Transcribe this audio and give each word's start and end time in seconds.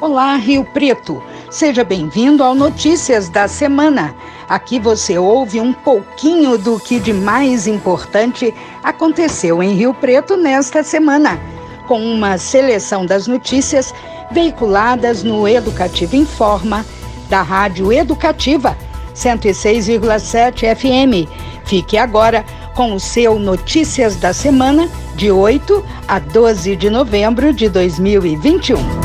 Olá, 0.00 0.34
Rio 0.36 0.64
Preto. 0.64 1.22
Seja 1.50 1.84
bem-vindo 1.84 2.42
ao 2.42 2.54
Notícias 2.54 3.28
da 3.28 3.46
Semana. 3.46 4.14
Aqui 4.48 4.80
você 4.80 5.16
ouve 5.16 5.60
um 5.60 5.72
pouquinho 5.72 6.58
do 6.58 6.80
que 6.80 6.98
de 6.98 7.12
mais 7.12 7.68
importante 7.68 8.52
aconteceu 8.82 9.62
em 9.62 9.74
Rio 9.74 9.94
Preto 9.94 10.36
nesta 10.36 10.82
semana, 10.82 11.38
com 11.86 12.02
uma 12.02 12.36
seleção 12.38 13.06
das 13.06 13.28
notícias 13.28 13.94
veiculadas 14.32 15.22
no 15.22 15.46
Educativo 15.46 16.16
Informa, 16.16 16.84
da 17.30 17.40
Rádio 17.40 17.92
Educativa 17.92 18.76
106,7 19.14 20.74
FM. 20.74 21.30
Fique 21.64 21.96
agora 21.96 22.44
com 22.74 22.92
o 22.92 23.00
seu 23.00 23.38
Notícias 23.38 24.16
da 24.16 24.32
Semana, 24.32 24.88
de 25.14 25.30
8 25.30 25.84
a 26.08 26.18
12 26.18 26.74
de 26.74 26.90
novembro 26.90 27.52
de 27.52 27.68
2021. 27.68 29.03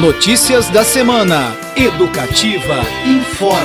Notícias 0.00 0.68
da 0.70 0.82
Semana. 0.82 1.56
Educativa 1.76 2.80
informa. 3.06 3.62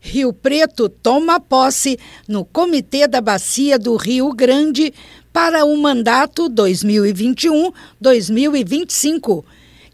Rio 0.00 0.32
Preto 0.32 0.88
toma 0.88 1.40
posse 1.40 1.98
no 2.28 2.44
Comitê 2.44 3.08
da 3.08 3.20
Bacia 3.20 3.76
do 3.76 3.96
Rio 3.96 4.32
Grande 4.32 4.94
para 5.32 5.64
o 5.64 5.76
mandato 5.76 6.48
2021-2025. 6.48 9.44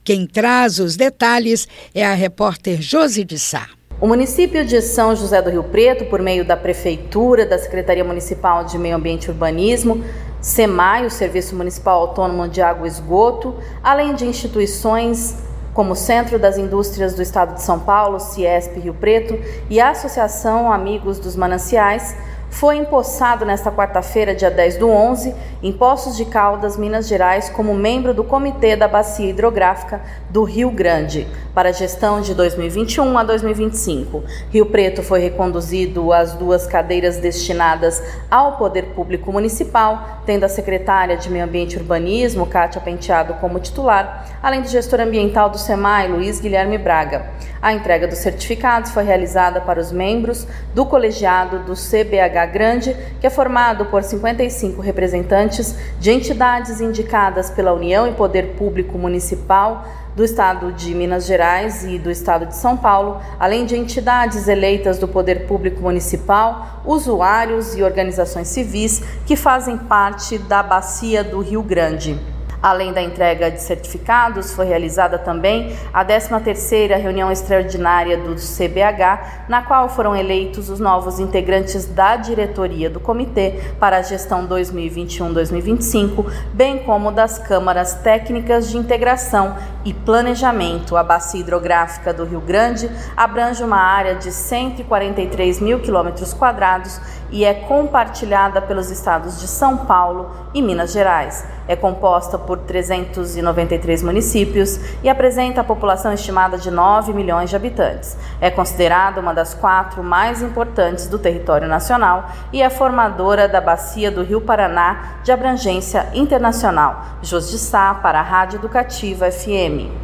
Quem 0.05 0.27
traz 0.27 0.79
os 0.79 0.97
detalhes 0.97 1.67
é 1.95 2.05
a 2.05 2.13
repórter 2.13 2.83
Josi 2.83 3.25
de 3.25 3.39
Sá. 3.39 3.71
O 4.03 4.07
município 4.07 4.67
de 4.67 4.83
São 4.83 5.17
José 5.17 5.41
do 5.41 5.49
Rio 5.49 5.65
Preto, 5.65 6.05
por 6.07 6.21
meio 6.21 6.45
da 6.45 6.59
Prefeitura, 6.59 7.47
da 7.47 7.59
Secretaria 7.59 8.05
Municipal 8.05 8.65
de 8.65 8.77
Meio 8.79 8.97
Ambiente 8.97 9.29
e 9.29 9.31
Urbanismo, 9.31 10.05
SEMAI, 10.41 11.07
o 11.07 11.11
Serviço 11.11 11.55
Municipal 11.55 12.01
Autônomo 12.01 12.49
de 12.49 12.63
Água 12.63 12.87
e 12.87 12.91
Esgoto, 12.91 13.55
além 13.83 14.15
de 14.15 14.25
instituições 14.25 15.37
como 15.75 15.93
o 15.93 15.97
Centro 15.97 16.39
das 16.39 16.59
Indústrias 16.59 17.15
do 17.15 17.23
Estado 17.23 17.55
de 17.55 17.63
São 17.63 17.79
Paulo, 17.79 18.19
Ciesp 18.19 18.79
Rio 18.79 18.95
Preto, 18.95 19.39
e 19.69 19.81
a 19.81 19.91
Associação 19.91 20.73
Amigos 20.73 21.19
dos 21.19 21.37
Mananciais, 21.37 22.17
foi 22.51 22.77
empossado 22.77 23.47
nesta 23.47 23.71
quarta-feira, 23.71 24.35
dia 24.35 24.51
10 24.51 24.77
do 24.77 24.91
11, 24.91 25.35
em 25.63 25.73
Poços 25.73 26.17
de 26.17 26.25
Caldas, 26.25 26.77
Minas 26.77 27.07
Gerais, 27.07 27.49
como 27.49 27.73
membro 27.73 28.13
do 28.13 28.25
Comitê 28.25 28.75
da 28.75 28.89
Bacia 28.89 29.31
Hidrográfica 29.31 30.01
do 30.29 30.43
Rio 30.43 30.71
Grande, 30.71 31.29
para 31.55 31.69
a 31.69 31.73
gestão 31.73 32.21
de 32.21 32.35
2021 32.35 33.17
a 33.17 33.23
2025. 33.23 34.25
Rio 34.51 34.67
Preto 34.67 35.03
foi 35.03 35.21
reconduzido 35.21 36.13
às 36.13 36.35
duas 36.35 36.67
cadeiras 36.67 37.19
destinadas 37.19 38.03
ao 38.31 38.57
Poder 38.57 38.87
Público 38.95 39.33
Municipal, 39.33 40.21
tendo 40.27 40.45
a 40.45 40.49
secretária 40.49 41.17
de 41.17 41.31
Meio 41.31 41.45
Ambiente 41.45 41.75
e 41.75 41.79
Urbanismo, 41.79 42.47
Kátia 42.47 42.81
Penteado, 42.81 43.35
como 43.35 43.61
titular, 43.61 44.27
além 44.43 44.61
do 44.61 44.69
gestor 44.69 45.01
ambiental 45.01 45.49
do 45.51 45.59
SEMAI, 45.59 46.09
Luiz 46.09 46.41
Guilherme 46.41 46.77
Braga. 46.77 47.27
A 47.63 47.75
entrega 47.75 48.09
dos 48.09 48.19
certificados 48.19 48.91
foi 48.91 49.05
realizada 49.05 49.61
para 49.61 49.79
os 49.79 49.93
membros 49.93 50.47
do 50.75 50.87
colegiado 50.87 51.59
do 51.59 51.75
CBH 51.75 52.51
Grande, 52.51 52.97
que 53.21 53.27
é 53.27 53.31
formado 53.31 53.85
por 53.87 54.03
55 54.03 54.81
representantes 54.81 55.77
de 55.99 56.11
entidades 56.11 56.81
indicadas 56.81 57.51
pela 57.51 57.75
União 57.75 58.09
e 58.09 58.15
Poder 58.15 58.55
Público 58.55 58.97
Municipal 58.97 59.85
do 60.17 60.25
Estado 60.25 60.73
de 60.73 60.95
Minas 60.95 61.27
Gerais 61.27 61.85
e 61.85 61.99
do 61.99 62.11
Estado 62.11 62.47
de 62.47 62.57
São 62.57 62.79
Paulo, 62.79 63.21
além 63.39 63.67
de 63.67 63.77
entidades 63.77 64.49
eleitas 64.49 64.99
do 64.99 65.07
Poder 65.07 65.47
Público 65.47 65.83
Municipal, 65.83 66.81
usuários 66.85 67.77
e 67.77 67.83
organizações 67.83 68.49
civis 68.49 69.03
que 69.27 69.37
fazem 69.37 69.77
parte 69.77 70.39
da 70.39 70.63
Bacia 70.63 71.23
do 71.23 71.41
Rio 71.41 71.63
Grande. 71.63 72.19
Além 72.63 72.93
da 72.93 73.01
entrega 73.01 73.51
de 73.51 73.63
certificados, 73.63 74.53
foi 74.53 74.67
realizada 74.67 75.19
também 75.19 75.75
a 75.95 76.05
13ª 76.05 76.97
reunião 76.97 77.33
extraordinária 77.33 78.19
do 78.19 78.35
CBH, 78.35 79.47
na 79.49 79.63
qual 79.63 79.89
foram 79.89 80.15
eleitos 80.15 80.69
os 80.69 80.79
novos 80.79 81.19
integrantes 81.19 81.87
da 81.87 82.17
diretoria 82.17 82.91
do 82.91 83.01
comitê 83.01 83.59
para 83.79 83.97
a 83.97 84.03
gestão 84.03 84.47
2021-2025, 84.47 86.27
bem 86.53 86.79
como 86.81 87.11
das 87.11 87.39
câmaras 87.39 87.95
técnicas 87.95 88.71
de 88.71 88.77
integração 88.77 89.57
e 89.83 89.95
planejamento. 89.95 90.97
A 90.97 91.03
bacia 91.03 91.41
hidrográfica 91.41 92.13
do 92.13 92.25
Rio 92.25 92.41
Grande 92.41 92.91
abrange 93.17 93.65
uma 93.65 93.79
área 93.79 94.15
de 94.17 94.31
143 94.31 95.61
mil 95.61 95.81
quilômetros 95.81 96.35
quadrados 96.35 97.01
e 97.31 97.45
é 97.45 97.55
compartilhada 97.55 98.61
pelos 98.61 98.91
estados 98.91 99.41
de 99.41 99.47
São 99.47 99.79
Paulo 99.79 100.31
e 100.53 100.61
Minas 100.61 100.93
Gerais. 100.93 101.45
É 101.71 101.77
composta 101.77 102.37
por 102.37 102.59
393 102.59 104.03
municípios 104.03 104.81
e 105.05 105.09
apresenta 105.09 105.61
a 105.61 105.65
população 105.65 106.13
estimada 106.13 106.59
de 106.59 106.69
9 106.69 107.13
milhões 107.13 107.49
de 107.49 107.55
habitantes. 107.55 108.17
É 108.41 108.51
considerada 108.51 109.21
uma 109.21 109.33
das 109.33 109.55
quatro 109.55 110.03
mais 110.03 110.43
importantes 110.43 111.07
do 111.07 111.17
território 111.17 111.69
nacional 111.69 112.29
e 112.53 112.61
é 112.61 112.69
formadora 112.69 113.47
da 113.47 113.61
bacia 113.61 114.11
do 114.11 114.25
Rio 114.25 114.41
Paraná 114.41 115.21
de 115.23 115.31
abrangência 115.31 116.09
internacional. 116.13 117.05
Sá 117.23 117.95
para 117.95 118.19
a 118.19 118.23
Rádio 118.23 118.57
Educativa 118.57 119.31
FM. 119.31 119.95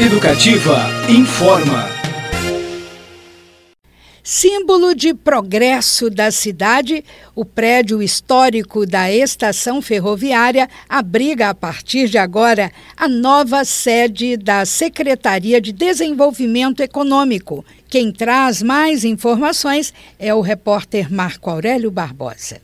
Educativa 0.00 0.74
informa. 1.06 1.97
Símbolo 4.30 4.94
de 4.94 5.14
progresso 5.14 6.10
da 6.10 6.30
cidade, 6.30 7.02
o 7.34 7.46
prédio 7.46 8.02
histórico 8.02 8.84
da 8.84 9.10
estação 9.10 9.80
ferroviária 9.80 10.68
abriga 10.86 11.48
a 11.48 11.54
partir 11.54 12.10
de 12.10 12.18
agora 12.18 12.70
a 12.94 13.08
nova 13.08 13.64
sede 13.64 14.36
da 14.36 14.66
Secretaria 14.66 15.62
de 15.62 15.72
Desenvolvimento 15.72 16.82
Econômico. 16.82 17.64
Quem 17.88 18.12
traz 18.12 18.62
mais 18.62 19.02
informações 19.02 19.94
é 20.18 20.34
o 20.34 20.42
repórter 20.42 21.10
Marco 21.10 21.48
Aurélio 21.48 21.90
Barbosa. 21.90 22.60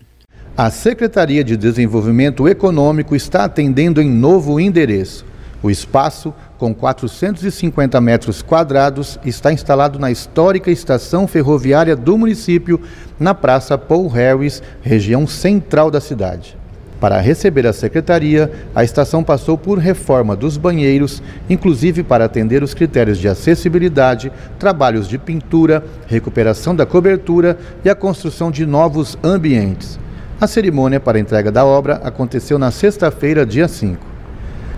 A 0.55 0.71
Secretaria 0.71 1.43
de 1.43 1.57
Desenvolvimento 1.57 2.47
Econômico 2.47 3.17
está 3.17 3.45
atendendo 3.45 4.03
em 4.03 4.11
novo 4.11 4.61
endereço. 4.61 5.25
O 5.63 5.71
espaço 5.71 6.35
com 6.59 6.75
450 6.75 8.00
metros 8.00 8.42
quadrados, 8.42 9.19
está 9.25 9.53
instalado 9.53 9.98
na 9.98 10.10
histórica 10.10 10.70
estação 10.70 11.26
ferroviária 11.26 11.97
do 11.97 12.16
município, 12.16 12.81
na 13.19 13.34
Praça 13.34 13.76
Paul 13.76 14.09
Harris, 14.09 14.62
região 14.82 15.26
central 15.26 15.91
da 15.91 16.00
cidade. 16.00 16.56
Para 17.00 17.20
receber 17.20 17.66
a 17.66 17.72
secretaria, 17.72 18.50
a 18.75 18.82
estação 18.82 19.22
passou 19.22 19.59
por 19.59 19.78
reforma 19.78 20.34
dos 20.34 20.56
banheiros, 20.56 21.22
inclusive 21.50 22.03
para 22.03 22.25
atender 22.25 22.62
os 22.62 22.72
critérios 22.72 23.19
de 23.19 23.28
acessibilidade, 23.28 24.32
trabalhos 24.59 25.06
de 25.06 25.19
pintura, 25.19 25.84
recuperação 26.06 26.75
da 26.75 26.86
cobertura 26.86 27.59
e 27.84 27.91
a 27.91 27.94
construção 27.94 28.50
de 28.50 28.65
novos 28.65 29.19
ambientes. 29.22 29.98
A 30.41 30.47
cerimônia 30.47 30.98
para 30.98 31.19
a 31.19 31.21
entrega 31.21 31.53
da 31.53 31.65
obra 31.65 32.00
aconteceu 32.03 32.59
na 32.59 32.71
sexta-feira, 32.71 33.44
dia 33.44 33.69
5. 33.69 34.14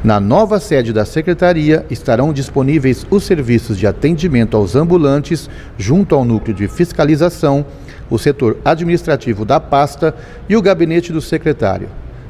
Na 0.05 0.21
nova 0.21 0.61
sede 0.61 0.93
da 0.93 1.05
secretaria 1.05 1.85
estarão 1.91 2.33
disponíveis 2.33 3.07
os 3.11 3.25
serviços 3.25 3.79
de 3.79 3.87
atendimento 3.87 4.57
aos 4.57 4.77
ambulantes, 4.77 5.49
junto 5.77 6.15
ao 6.15 6.25
núcleo 6.25 6.55
de 6.55 6.69
fiscalização, 6.69 7.65
o 8.09 8.19
setor 8.19 8.59
administrativo 8.65 9.45
da 9.45 9.59
pasta 9.59 10.15
e 10.49 10.57
o 10.57 10.63
gabinete 10.63 11.13
do 11.13 11.21
secretário. 11.21 11.89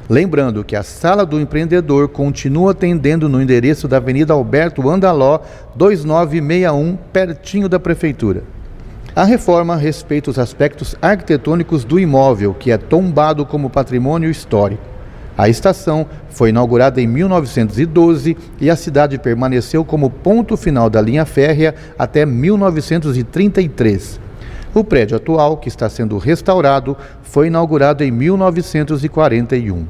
Lembrando 0.09 0.63
que 0.63 0.75
a 0.75 0.83
Sala 0.83 1.25
do 1.25 1.39
Empreendedor 1.39 2.07
continua 2.07 2.71
atendendo 2.71 3.27
no 3.27 3.41
endereço 3.41 3.87
da 3.87 3.97
Avenida 3.97 4.33
Alberto 4.33 4.89
Andaló, 4.89 5.41
2961, 5.75 6.97
pertinho 7.11 7.67
da 7.67 7.77
Prefeitura. 7.77 8.43
A 9.13 9.25
reforma 9.25 9.75
respeita 9.75 10.31
os 10.31 10.39
aspectos 10.39 10.95
arquitetônicos 11.01 11.83
do 11.83 11.99
imóvel, 11.99 12.53
que 12.53 12.71
é 12.71 12.77
tombado 12.77 13.45
como 13.45 13.69
patrimônio 13.69 14.29
histórico. 14.29 14.96
A 15.37 15.47
estação 15.47 16.07
foi 16.29 16.49
inaugurada 16.49 16.99
em 16.99 17.05
1912 17.05 18.35
e 18.59 18.69
a 18.71 18.75
cidade 18.75 19.19
permaneceu 19.19 19.85
como 19.85 20.09
ponto 20.09 20.57
final 20.57 20.89
da 20.89 20.99
linha 20.99 21.25
férrea 21.25 21.75
até 21.97 22.25
1933. 22.25 24.19
O 24.73 24.83
prédio 24.83 25.15
atual, 25.15 25.57
que 25.57 25.69
está 25.69 25.87
sendo 25.89 26.17
restaurado, 26.17 26.97
foi 27.21 27.47
inaugurado 27.47 28.03
em 28.03 28.09
1941. 28.09 29.85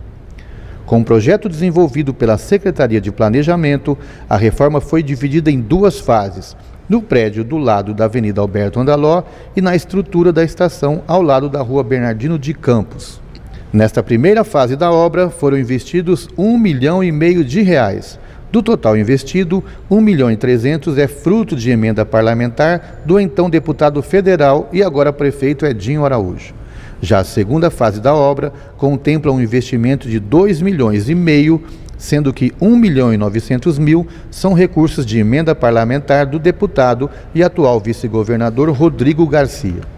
Com 0.86 0.98
o 0.98 1.00
um 1.00 1.04
projeto 1.04 1.50
desenvolvido 1.50 2.13
pela 2.13 2.38
Secretaria 2.38 3.00
de 3.00 3.12
Planejamento, 3.12 3.98
a 4.30 4.38
reforma 4.38 4.80
foi 4.81 5.01
dividida 5.01 5.50
em 5.50 5.60
duas 5.62 6.00
fases: 6.00 6.56
no 6.89 7.01
prédio 7.01 7.44
do 7.44 7.57
lado 7.57 7.94
da 7.94 8.06
Avenida 8.06 8.42
Alberto 8.42 8.80
Andaló 8.80 9.24
e 9.56 9.62
na 9.62 9.75
estrutura 9.75 10.31
da 10.31 10.44
estação 10.44 11.04
ao 11.07 11.22
lado 11.22 11.50
da 11.50 11.62
Rua 11.62 11.83
Bernardino 11.83 12.38
de 12.38 12.54
Campos. 12.54 13.26
Nesta 13.72 14.02
primeira 14.02 14.46
fase 14.46 14.78
da 14.78 14.92
obra 14.92 15.30
foram 15.30 15.58
investidos 15.58 16.30
um 16.38 16.58
milhão 16.58 17.04
e 17.04 17.12
meio 17.12 17.44
de 17.44 17.62
reais. 17.62 18.18
Do 18.50 18.64
total 18.64 18.96
investido, 18.96 19.62
1 19.92 20.00
milhão 20.00 20.31
e 20.31 20.38
300 20.38 20.98
é 20.98 21.06
fruto 21.06 21.54
de 21.54 21.69
emenda 21.69 22.06
parlamentar 22.06 23.02
do 23.06 23.19
então 23.19 23.50
deputado 23.50 24.02
federal 24.02 24.69
e 24.72 24.81
agora 24.81 25.12
prefeito 25.12 25.66
Edinho 25.66 26.06
Araújo. 26.06 26.54
Já 27.02 27.19
a 27.19 27.24
segunda 27.25 27.69
fase 27.69 28.00
da 28.00 28.16
obra 28.16 28.54
contempla 28.78 29.34
um 29.34 29.42
investimento 29.42 30.08
de 30.08 30.18
2 30.18 30.62
milhões 30.62 31.10
e 31.10 31.13
meio, 31.13 31.62
sendo 31.98 32.31
que 32.31 32.54
1 32.62 32.74
milhão 32.78 33.13
e 33.13 33.18
900 33.18 33.78
mil 33.78 34.08
são 34.31 34.54
recursos 34.54 35.06
de 35.06 35.20
emenda 35.20 35.54
parlamentar 35.54 36.25
do 36.25 36.40
deputado 36.40 37.10
e 37.36 37.44
atual 37.44 37.81
vice-governador 37.81 38.70
Rodrigo 38.70 39.28
Garcia. 39.28 39.97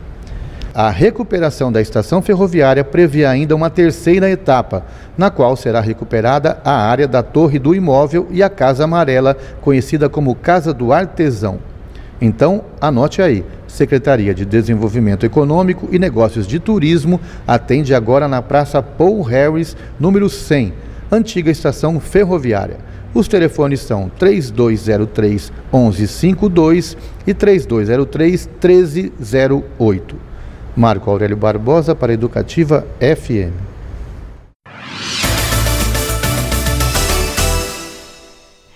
A 0.81 0.89
recuperação 0.89 1.73
da 1.73 1.81
estação 1.81 2.21
ferroviária 2.21 2.85
prevê 2.85 3.25
ainda 3.25 3.53
uma 3.53 3.69
terceira 3.69 4.29
etapa, 4.29 4.85
na 5.17 5.29
qual 5.29 5.57
será 5.57 5.81
recuperada 5.81 6.57
a 6.63 6.71
área 6.71 7.05
da 7.05 7.21
torre 7.21 7.59
do 7.59 7.75
imóvel 7.75 8.27
e 8.31 8.41
a 8.41 8.49
Casa 8.49 8.85
Amarela, 8.85 9.35
conhecida 9.59 10.07
como 10.07 10.33
Casa 10.33 10.73
do 10.73 10.93
Artesão. 10.93 11.59
Então, 12.21 12.63
anote 12.79 13.21
aí: 13.21 13.43
Secretaria 13.67 14.33
de 14.33 14.45
Desenvolvimento 14.45 15.25
Econômico 15.25 15.89
e 15.91 15.99
Negócios 15.99 16.47
de 16.47 16.61
Turismo 16.61 17.19
atende 17.45 17.93
agora 17.93 18.25
na 18.25 18.41
Praça 18.41 18.81
Paul 18.81 19.21
Harris, 19.21 19.75
número 19.99 20.29
100 20.29 20.71
antiga 21.11 21.51
estação 21.51 21.99
ferroviária. 21.99 22.77
Os 23.13 23.27
telefones 23.27 23.81
são 23.81 24.09
3203 24.17 25.51
1152 25.73 26.95
e 27.27 27.33
3203 27.33 28.47
1308. 28.47 30.28
Marco 30.79 31.11
Aurélio 31.11 31.35
Barbosa 31.35 31.93
para 31.93 32.13
Educativa 32.13 32.87
FM. 33.01 33.53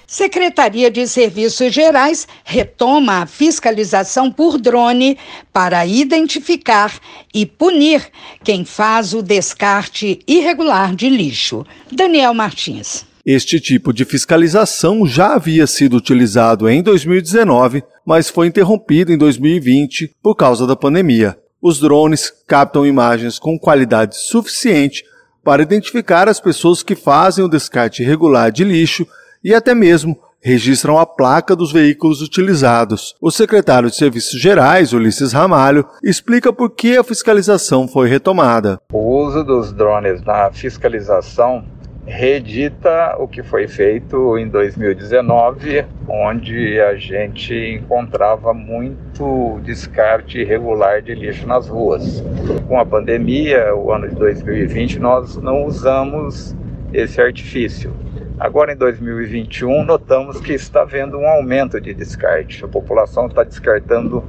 Secretaria 0.05 0.91
de 0.91 1.07
Serviços 1.07 1.73
Gerais 1.73 2.27
retoma 2.43 3.21
a 3.21 3.25
fiscalização 3.25 4.29
por 4.29 4.59
drone 4.59 5.17
para 5.53 5.85
identificar 5.85 6.93
e 7.33 7.45
punir 7.45 8.05
quem 8.43 8.65
faz 8.65 9.13
o 9.13 9.23
descarte 9.23 10.19
irregular 10.27 10.93
de 10.93 11.07
lixo. 11.07 11.65
Daniel 11.89 12.33
Martins. 12.33 13.05
Este 13.25 13.61
tipo 13.61 13.93
de 13.93 14.03
fiscalização 14.03 15.07
já 15.07 15.35
havia 15.35 15.65
sido 15.65 15.95
utilizado 15.95 16.67
em 16.69 16.83
2019, 16.83 17.81
mas 18.05 18.29
foi 18.29 18.47
interrompido 18.47 19.13
em 19.13 19.17
2020 19.17 20.11
por 20.21 20.35
causa 20.35 20.67
da 20.67 20.75
pandemia. 20.75 21.37
Os 21.65 21.79
drones 21.79 22.29
captam 22.45 22.85
imagens 22.85 23.39
com 23.39 23.57
qualidade 23.57 24.17
suficiente 24.17 25.05
para 25.41 25.61
identificar 25.61 26.27
as 26.27 26.37
pessoas 26.37 26.83
que 26.83 26.93
fazem 26.93 27.45
o 27.45 27.47
descarte 27.47 28.03
irregular 28.03 28.51
de 28.51 28.65
lixo 28.65 29.07
e 29.41 29.55
até 29.55 29.73
mesmo 29.73 30.19
registram 30.41 30.99
a 30.99 31.05
placa 31.05 31.55
dos 31.55 31.71
veículos 31.71 32.21
utilizados. 32.21 33.15
O 33.21 33.31
secretário 33.31 33.89
de 33.89 33.95
Serviços 33.95 34.41
Gerais, 34.41 34.91
Ulisses 34.91 35.31
Ramalho, 35.31 35.87
explica 36.03 36.51
por 36.51 36.69
que 36.71 36.97
a 36.97 37.03
fiscalização 37.03 37.87
foi 37.87 38.09
retomada. 38.09 38.77
O 38.91 39.25
uso 39.25 39.41
dos 39.45 39.71
drones 39.71 40.21
na 40.21 40.51
fiscalização 40.51 41.63
reedita 42.05 43.15
o 43.17 43.27
que 43.27 43.41
foi 43.41 43.67
feito 43.67 44.37
em 44.37 44.47
2019, 44.49 45.85
onde 46.07 46.79
a 46.79 46.95
gente 46.95 47.53
encontrava 47.53 48.53
muito 48.53 49.59
descarte 49.63 50.39
irregular 50.39 51.01
de 51.01 51.15
lixo 51.15 51.47
nas 51.47 51.67
ruas. 51.67 52.23
Com 52.67 52.77
a 52.77 52.85
pandemia, 52.85 53.73
o 53.75 53.91
ano 53.91 54.09
de 54.09 54.15
2020, 54.15 54.99
nós 54.99 55.37
não 55.37 55.65
usamos 55.65 56.55
esse 56.91 57.21
artifício. 57.21 57.93
Agora 58.39 58.73
em 58.73 58.75
2021, 58.75 59.85
notamos 59.85 60.41
que 60.41 60.53
está 60.53 60.81
havendo 60.81 61.17
um 61.17 61.27
aumento 61.27 61.79
de 61.79 61.93
descarte. 61.93 62.65
A 62.65 62.67
população 62.67 63.27
está 63.27 63.43
descartando 63.43 64.23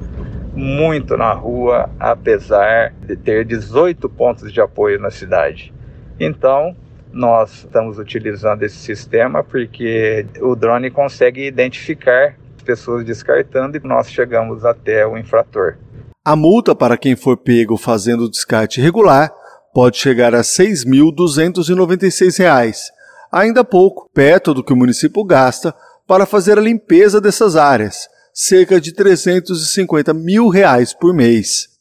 muito 0.54 1.16
na 1.16 1.32
rua, 1.32 1.90
apesar 1.98 2.92
de 3.04 3.16
ter 3.16 3.44
18 3.44 4.08
pontos 4.08 4.52
de 4.52 4.60
apoio 4.60 5.00
na 5.00 5.10
cidade. 5.10 5.74
Então, 6.20 6.76
nós 7.14 7.64
estamos 7.64 7.98
utilizando 7.98 8.62
esse 8.62 8.76
sistema 8.76 9.42
porque 9.42 10.26
o 10.40 10.54
drone 10.56 10.90
consegue 10.90 11.46
identificar 11.46 12.34
as 12.56 12.62
pessoas 12.62 13.04
descartando 13.04 13.76
e 13.76 13.80
nós 13.86 14.10
chegamos 14.10 14.64
até 14.64 15.06
o 15.06 15.16
infrator. 15.16 15.76
A 16.24 16.34
multa 16.34 16.74
para 16.74 16.96
quem 16.96 17.14
for 17.14 17.36
pego 17.36 17.76
fazendo 17.76 18.28
descarte 18.28 18.80
irregular 18.80 19.32
pode 19.72 19.96
chegar 19.96 20.34
a 20.34 20.38
R$ 20.38 20.44
6.296 20.44 22.92
ainda 23.34 23.64
pouco, 23.64 24.08
perto 24.14 24.54
do 24.54 24.62
que 24.62 24.72
o 24.72 24.76
município 24.76 25.24
gasta 25.24 25.74
para 26.06 26.24
fazer 26.24 26.56
a 26.56 26.62
limpeza 26.62 27.20
dessas 27.20 27.56
áreas, 27.56 28.08
cerca 28.32 28.80
de 28.80 28.92
350 28.92 30.14
mil 30.14 30.48
reais 30.48 30.94
por 30.94 31.12
mês. 31.12 31.73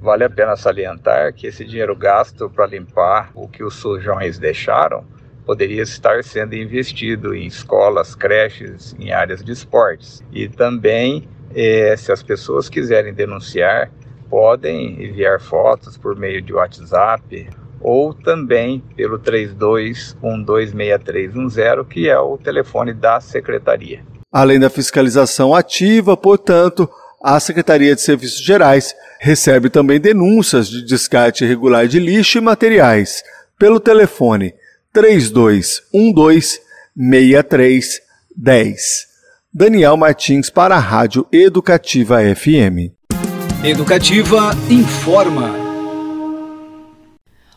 Vale 0.00 0.24
a 0.24 0.30
pena 0.30 0.56
salientar 0.56 1.34
que 1.34 1.46
esse 1.46 1.62
dinheiro 1.62 1.94
gasto 1.94 2.48
para 2.48 2.66
limpar 2.66 3.30
o 3.34 3.46
que 3.46 3.62
os 3.62 3.74
sujões 3.74 4.38
deixaram 4.38 5.04
poderia 5.44 5.82
estar 5.82 6.24
sendo 6.24 6.54
investido 6.54 7.34
em 7.34 7.46
escolas, 7.46 8.14
creches, 8.14 8.96
em 8.98 9.12
áreas 9.12 9.44
de 9.44 9.52
esportes. 9.52 10.22
E 10.32 10.48
também, 10.48 11.28
eh, 11.54 11.94
se 11.98 12.10
as 12.12 12.22
pessoas 12.22 12.66
quiserem 12.68 13.12
denunciar, 13.12 13.90
podem 14.30 15.04
enviar 15.04 15.38
fotos 15.40 15.98
por 15.98 16.16
meio 16.16 16.40
de 16.40 16.54
WhatsApp 16.54 17.50
ou 17.80 18.14
também 18.14 18.82
pelo 18.96 19.18
32126310, 19.18 21.84
que 21.86 22.08
é 22.08 22.18
o 22.18 22.38
telefone 22.38 22.94
da 22.94 23.20
secretaria. 23.20 24.02
Além 24.32 24.60
da 24.60 24.70
fiscalização 24.70 25.52
ativa, 25.52 26.16
portanto, 26.16 26.88
a 27.22 27.38
Secretaria 27.38 27.94
de 27.94 28.00
Serviços 28.00 28.42
Gerais 28.42 28.96
recebe 29.18 29.68
também 29.68 30.00
denúncias 30.00 30.70
de 30.70 30.82
descarte 30.82 31.44
irregular 31.44 31.86
de 31.86 32.00
lixo 32.00 32.38
e 32.38 32.40
materiais 32.40 33.22
pelo 33.58 33.78
telefone 33.78 34.54
3212 34.92 36.60
6310. 36.96 39.10
Daniel 39.52 39.96
Martins 39.96 40.48
para 40.48 40.76
a 40.76 40.78
Rádio 40.78 41.26
Educativa 41.30 42.20
FM. 42.34 42.94
Educativa 43.62 44.52
informa. 44.70 45.52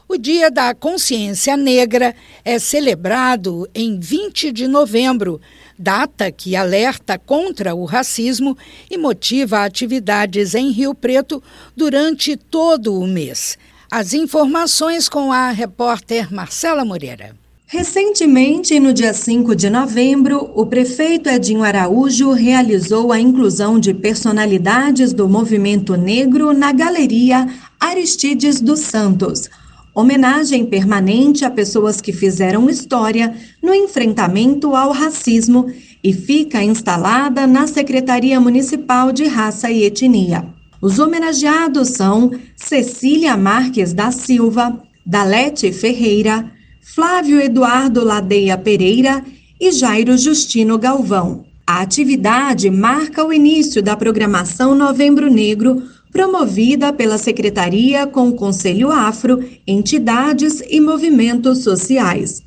O 0.08 0.18
Dia 0.18 0.52
da 0.52 0.76
Consciência 0.76 1.56
Negra 1.56 2.14
é 2.44 2.60
celebrado 2.60 3.68
em 3.74 4.00
20 4.00 4.52
de 4.52 4.68
novembro, 4.68 5.40
data 5.84 6.32
que 6.32 6.56
alerta 6.56 7.20
contra 7.20 7.76
o 7.76 7.84
racismo 7.84 8.58
e 8.90 8.98
motiva 8.98 9.66
atividades 9.66 10.56
em 10.56 10.72
Rio 10.72 10.96
Preto 10.96 11.44
durante 11.76 12.38
todo 12.38 12.98
o 12.98 13.06
mês. 13.06 13.58
As 13.92 14.14
informações 14.14 15.10
com 15.10 15.32
a 15.32 15.52
repórter 15.52 16.34
Marcela 16.34 16.86
Moreira. 16.86 17.36
Recentemente, 17.68 18.80
no 18.80 18.94
dia 18.94 19.14
5 19.14 19.56
de 19.56 19.70
novembro, 19.70 20.52
o 20.56 20.66
prefeito 20.66 21.28
Edinho 21.28 21.64
Araújo 21.64 22.32
realizou 22.32 23.12
a 23.12 23.20
inclusão 23.20 23.80
de 23.80 23.94
personalidades 23.94 25.12
do 25.12 25.28
movimento 25.28 25.98
negro 25.98 26.54
na 26.54 26.72
Galeria 26.72 27.48
Aristides 27.80 28.62
dos 28.62 28.80
Santos 28.80 29.50
homenagem 29.94 30.66
permanente 30.66 31.46
a 31.46 31.52
pessoas 31.52 32.02
que 32.02 32.12
fizeram 32.12 32.70
história 32.70 33.36
no 33.62 33.74
enfrentamento 33.74 34.76
ao 34.76 34.92
racismo 34.92 35.72
e 36.04 36.12
fica 36.12 36.64
instalada 36.64 37.46
na 37.46 37.68
Secretaria 37.68 38.40
Municipal 38.40 39.12
de 39.12 39.26
Raça 39.26 39.70
e 39.70 39.84
Etnia. 39.84 40.46
Os 40.82 41.00
homenageados 41.00 41.90
são 41.90 42.32
Cecília 42.56 43.38
Marques 43.38 43.94
da 43.94 44.12
Silva, 44.12 44.82
Dalete 45.06 45.72
Ferreira, 45.72 46.52
Flávio 46.82 47.40
Eduardo 47.40 48.04
Ladeia 48.04 48.58
Pereira 48.58 49.24
e 49.60 49.72
Jairo 49.72 50.18
Justino 50.18 50.78
Galvão. 50.78 51.46
A 51.66 51.80
atividade 51.80 52.70
marca 52.70 53.26
o 53.26 53.32
início 53.32 53.82
da 53.82 53.96
programação 53.96 54.76
Novembro 54.76 55.32
Negro 55.32 55.82
promovida 56.14 56.94
pela 56.94 57.18
Secretaria 57.18 58.06
com 58.06 58.30
o 58.30 58.36
Conselho 58.36 58.92
Afro, 58.92 59.44
entidades 59.66 60.64
e 60.70 60.80
movimentos 60.80 61.64
sociais. 61.64 62.44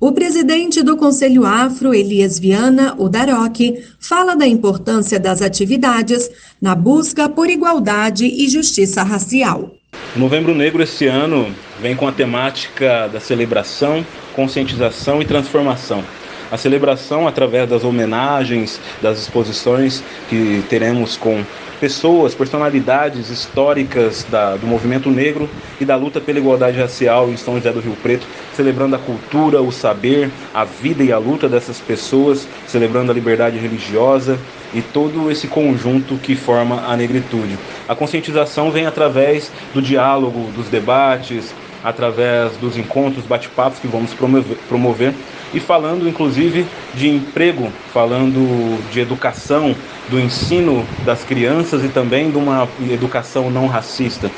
O 0.00 0.10
presidente 0.12 0.82
do 0.82 0.96
Conselho 0.96 1.46
Afro, 1.46 1.94
Elias 1.94 2.38
Viana 2.38 2.94
Udaroque, 2.98 3.84
fala 4.00 4.34
da 4.34 4.46
importância 4.46 5.20
das 5.20 5.40
atividades 5.40 6.30
na 6.60 6.74
busca 6.74 7.28
por 7.28 7.48
igualdade 7.48 8.26
e 8.26 8.48
justiça 8.48 9.02
racial. 9.02 9.70
O 10.16 10.18
Novembro 10.18 10.54
Negro 10.54 10.82
esse 10.82 11.06
ano 11.06 11.54
vem 11.80 11.94
com 11.94 12.08
a 12.08 12.12
temática 12.12 13.08
da 13.08 13.20
celebração, 13.20 14.04
conscientização 14.34 15.22
e 15.22 15.24
transformação. 15.24 16.02
A 16.50 16.56
celebração 16.56 17.26
através 17.26 17.68
das 17.68 17.84
homenagens, 17.84 18.80
das 19.00 19.18
exposições 19.18 20.02
que 20.28 20.62
teremos 20.68 21.16
com 21.16 21.42
pessoas, 21.84 22.34
personalidades 22.34 23.28
históricas 23.28 24.26
da, 24.30 24.56
do 24.56 24.66
movimento 24.66 25.10
negro 25.10 25.50
e 25.78 25.84
da 25.84 25.94
luta 25.96 26.18
pela 26.18 26.38
igualdade 26.38 26.78
racial 26.78 27.28
em 27.28 27.36
São 27.36 27.56
José 27.56 27.70
do 27.72 27.80
Rio 27.80 27.94
Preto, 28.02 28.26
celebrando 28.54 28.96
a 28.96 28.98
cultura, 28.98 29.60
o 29.60 29.70
saber, 29.70 30.30
a 30.54 30.64
vida 30.64 31.04
e 31.04 31.12
a 31.12 31.18
luta 31.18 31.46
dessas 31.46 31.80
pessoas, 31.80 32.48
celebrando 32.66 33.12
a 33.12 33.14
liberdade 33.14 33.58
religiosa 33.58 34.38
e 34.72 34.80
todo 34.80 35.30
esse 35.30 35.46
conjunto 35.46 36.16
que 36.16 36.34
forma 36.34 36.86
a 36.86 36.96
negritude. 36.96 37.58
A 37.86 37.94
conscientização 37.94 38.70
vem 38.70 38.86
através 38.86 39.52
do 39.74 39.82
diálogo, 39.82 40.50
dos 40.56 40.68
debates, 40.70 41.54
através 41.84 42.56
dos 42.56 42.78
encontros, 42.78 43.26
bate-papos 43.26 43.78
que 43.78 43.86
vamos 43.86 44.14
promover, 44.14 44.56
promover 44.66 45.14
e 45.52 45.60
falando 45.60 46.08
inclusive 46.08 46.66
de 46.94 47.08
emprego, 47.08 47.70
falando 47.92 48.80
de 48.90 49.00
educação, 49.00 49.76
do 50.08 50.18
ensino 50.18 50.84
das 51.04 51.22
crianças 51.22 51.84
e 51.84 51.88
também 51.88 52.30
de 52.30 52.38
uma 52.38 52.66
educação 52.90 53.50
não 53.50 53.66
racista. 53.66 54.30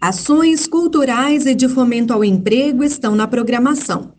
Ações 0.00 0.66
culturais 0.66 1.46
e 1.46 1.54
de 1.54 1.68
fomento 1.68 2.12
ao 2.12 2.24
emprego 2.24 2.82
estão 2.82 3.14
na 3.14 3.26
programação. 3.26 4.12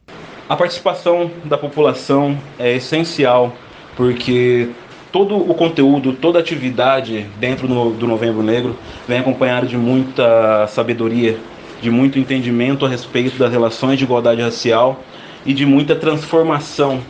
A 0.47 0.55
participação 0.55 1.31
da 1.45 1.57
população 1.57 2.37
é 2.59 2.75
essencial 2.75 3.53
porque 3.95 4.69
todo 5.11 5.37
o 5.37 5.53
conteúdo, 5.53 6.13
toda 6.13 6.39
atividade 6.39 7.27
dentro 7.39 7.67
do 7.67 8.07
Novembro 8.07 8.41
Negro 8.41 8.75
vem 9.07 9.19
acompanhado 9.19 9.67
de 9.67 9.77
muita 9.77 10.65
sabedoria, 10.67 11.37
de 11.83 11.91
muito 11.91 12.17
entendimento 12.17 12.85
a 12.85 12.89
respeito 12.89 13.37
das 13.37 13.51
relações 13.51 13.99
de 13.99 14.05
igualdade 14.05 14.41
racial 14.41 15.03
e 15.45 15.53
de 15.53 15.65
muita 15.65 15.93
transformação 15.95 17.01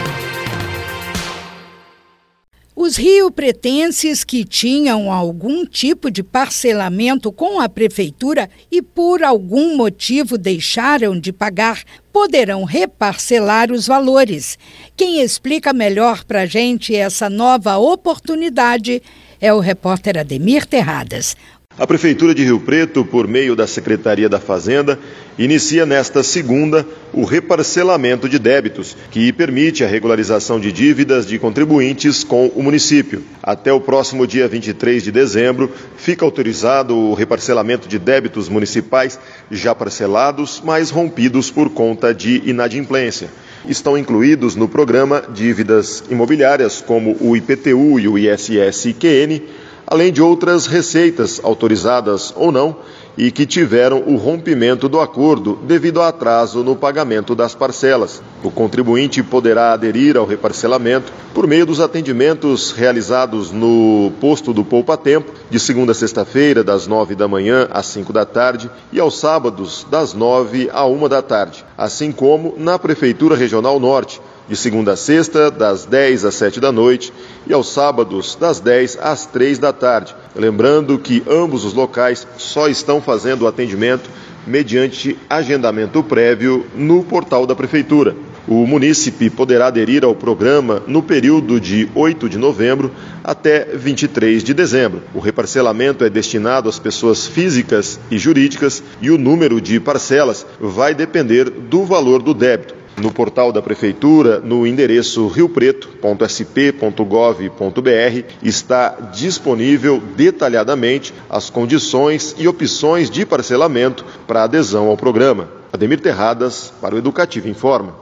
Os 2.75 2.97
rio-pretenses 2.97 4.23
que 4.23 4.43
tinham 4.43 5.11
algum 5.11 5.65
tipo 5.65 6.09
de 6.09 6.23
parcelamento 6.23 7.31
com 7.31 7.61
a 7.61 7.69
prefeitura 7.69 8.49
e 8.71 8.81
por 8.81 9.23
algum 9.23 9.77
motivo 9.77 10.35
deixaram 10.35 11.17
de 11.17 11.31
pagar 11.31 11.83
poderão 12.11 12.63
reparcelar 12.63 13.71
os 13.71 13.85
valores. 13.85 14.57
Quem 14.97 15.21
explica 15.21 15.71
melhor 15.71 16.25
para 16.25 16.41
a 16.41 16.45
gente 16.47 16.93
essa 16.93 17.29
nova 17.29 17.77
oportunidade 17.77 19.01
é 19.39 19.53
o 19.53 19.59
repórter 19.59 20.17
Ademir 20.17 20.65
Terradas. 20.65 21.37
A 21.77 21.85
Prefeitura 21.85 22.33
de 22.33 22.41
Rio 22.41 22.57
Preto, 22.57 23.03
por 23.03 23.27
meio 23.27 23.53
da 23.53 23.67
Secretaria 23.67 24.29
da 24.29 24.39
Fazenda, 24.39 24.97
inicia 25.37 25.85
nesta 25.85 26.23
segunda 26.23 26.87
o 27.11 27.25
reparcelamento 27.25 28.29
de 28.29 28.39
débitos, 28.39 28.95
que 29.11 29.33
permite 29.33 29.83
a 29.83 29.87
regularização 29.87 30.57
de 30.57 30.71
dívidas 30.71 31.27
de 31.27 31.37
contribuintes 31.37 32.23
com 32.23 32.47
o 32.55 32.63
município. 32.63 33.21
Até 33.43 33.73
o 33.73 33.81
próximo 33.81 34.25
dia 34.25 34.47
23 34.47 35.03
de 35.03 35.11
dezembro, 35.11 35.69
fica 35.97 36.23
autorizado 36.23 36.95
o 36.95 37.13
reparcelamento 37.13 37.89
de 37.89 37.99
débitos 37.99 38.47
municipais 38.47 39.19
já 39.51 39.75
parcelados, 39.75 40.61
mas 40.63 40.89
rompidos 40.89 41.51
por 41.51 41.69
conta 41.69 42.13
de 42.13 42.41
inadimplência. 42.45 43.27
Estão 43.67 43.97
incluídos 43.97 44.55
no 44.55 44.69
programa 44.69 45.23
dívidas 45.33 46.05
imobiliárias 46.09 46.79
como 46.79 47.17
o 47.19 47.35
IPTU 47.35 47.99
e 47.99 48.07
o 48.07 48.17
ISS-IQN, 48.17 49.41
além 49.87 50.11
de 50.11 50.21
outras 50.21 50.67
receitas 50.67 51.39
autorizadas 51.43 52.33
ou 52.35 52.51
não 52.51 52.75
e 53.17 53.31
que 53.31 53.45
tiveram 53.45 54.03
o 54.05 54.17
rompimento 54.17 54.89
do 54.89 54.99
acordo 54.99 55.57
devido 55.63 56.01
ao 56.01 56.07
atraso 56.07 56.63
no 56.63 56.75
pagamento 56.75 57.33
das 57.33 57.55
parcelas. 57.55 58.21
O 58.43 58.51
contribuinte 58.51 59.23
poderá 59.23 59.71
aderir 59.71 60.17
ao 60.17 60.25
reparcelamento 60.25 61.11
por 61.33 61.47
meio 61.47 61.65
dos 61.65 61.79
atendimentos 61.79 62.71
realizados 62.71 63.51
no 63.51 64.11
posto 64.19 64.53
do 64.53 64.65
Poupa 64.65 64.97
Tempo, 64.97 65.31
de 65.49 65.59
segunda 65.59 65.93
a 65.93 65.95
sexta-feira, 65.95 66.63
das 66.63 66.87
nove 66.87 67.15
da 67.15 67.27
manhã 67.27 67.67
às 67.71 67.85
cinco 67.85 68.11
da 68.11 68.25
tarde, 68.25 68.69
e 68.91 68.99
aos 68.99 69.17
sábados, 69.17 69.85
das 69.89 70.13
nove 70.13 70.69
à 70.73 70.85
uma 70.85 71.07
da 71.07 71.21
tarde, 71.21 71.65
assim 71.77 72.11
como 72.11 72.53
na 72.57 72.77
Prefeitura 72.77 73.35
Regional 73.35 73.79
Norte, 73.79 74.21
de 74.47 74.55
segunda 74.55 74.93
a 74.93 74.95
sexta, 74.95 75.49
das 75.49 75.85
10 75.85 76.25
às 76.25 76.35
7 76.35 76.59
da 76.59 76.71
noite, 76.71 77.11
e 77.47 77.53
aos 77.53 77.71
sábados, 77.71 78.35
das 78.39 78.59
10 78.59 78.99
às 79.01 79.25
3 79.25 79.57
da 79.57 79.73
tarde. 79.73 80.15
Lembrando 80.35 80.99
que 80.99 81.23
ambos 81.27 81.65
os 81.65 81.73
locais 81.73 82.27
só 82.37 82.67
estão 82.67 83.01
fazendo 83.01 83.43
o 83.43 83.47
atendimento 83.47 84.09
mediante 84.45 85.17
agendamento 85.29 86.03
prévio 86.03 86.65
no 86.75 87.03
portal 87.03 87.47
da 87.47 87.55
Prefeitura. 87.55 88.15
O 88.47 88.67
munícipe 88.67 89.27
poderá 89.27 89.67
aderir 89.67 90.05
ao 90.05 90.13
programa 90.13 90.83
no 90.85 91.01
período 91.01 91.59
de 91.59 91.89
8 91.95 92.29
de 92.29 92.37
novembro 92.37 92.91
até 93.23 93.65
23 93.73 94.43
de 94.43 94.53
dezembro. 94.53 95.01
O 95.15 95.19
reparcelamento 95.19 96.03
é 96.03 96.11
destinado 96.11 96.69
às 96.69 96.77
pessoas 96.77 97.25
físicas 97.25 97.99
e 98.11 98.19
jurídicas 98.19 98.83
e 99.01 99.09
o 99.09 99.17
número 99.17 99.59
de 99.59 99.79
parcelas 99.79 100.45
vai 100.59 100.93
depender 100.93 101.49
do 101.49 101.85
valor 101.85 102.21
do 102.21 102.35
débito 102.35 102.84
no 102.97 103.11
portal 103.11 103.51
da 103.51 103.61
Prefeitura, 103.61 104.39
no 104.39 104.65
endereço 104.65 105.27
riopreto.sp.gov.br, 105.27 108.23
está 108.41 108.95
disponível 109.13 110.01
detalhadamente 110.15 111.13
as 111.29 111.49
condições 111.49 112.35
e 112.37 112.47
opções 112.47 113.09
de 113.09 113.25
parcelamento 113.25 114.05
para 114.27 114.43
adesão 114.43 114.87
ao 114.87 114.97
programa. 114.97 115.49
Ademir 115.73 115.99
Terradas, 115.99 116.71
para 116.81 116.95
o 116.95 116.97
Educativo 116.97 117.49
Informa. 117.49 117.93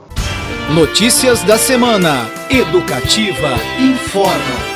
Notícias 0.74 1.42
da 1.42 1.58
semana. 1.58 2.30
Educativa 2.48 3.50
Informa. 3.80 4.73